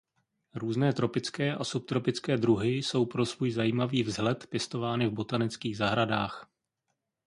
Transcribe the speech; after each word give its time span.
Různé 0.55 0.93
tropické 0.93 1.55
a 1.55 1.63
subtropické 1.63 2.37
druhy 2.37 2.71
jsou 2.75 3.05
pro 3.05 3.25
svůj 3.25 3.51
zajímavý 3.51 4.03
vzhled 4.03 4.47
pěstovány 4.49 5.07
v 5.07 5.11
botanických 5.13 5.77
zahradách. 5.77 6.49